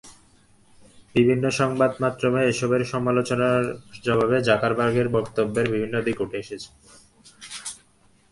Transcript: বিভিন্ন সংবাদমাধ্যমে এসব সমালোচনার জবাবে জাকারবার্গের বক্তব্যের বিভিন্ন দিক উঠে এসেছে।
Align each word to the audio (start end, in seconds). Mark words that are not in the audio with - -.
বিভিন্ন 1.15 1.45
সংবাদমাধ্যমে 1.59 2.41
এসব 2.45 2.71
সমালোচনার 2.93 3.61
জবাবে 4.05 4.37
জাকারবার্গের 4.47 5.07
বক্তব্যের 5.09 5.67
বিভিন্ন 5.71 5.95
দিক 6.05 6.17
উঠে 6.21 6.37
এসেছে। 6.39 6.69